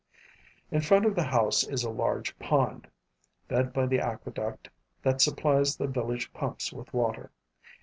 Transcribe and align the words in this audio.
In 0.71 0.81
front 0.81 1.05
of 1.05 1.13
the 1.15 1.25
house 1.25 1.63
is 1.63 1.83
a 1.83 1.91
large 1.91 2.39
pond, 2.39 2.87
fed 3.47 3.71
by 3.71 3.85
the 3.85 3.99
aqueduct 3.99 4.67
that 5.03 5.21
supplies 5.21 5.77
the 5.77 5.85
village 5.85 6.33
pumps 6.33 6.73
with 6.73 6.91
water. 6.91 7.31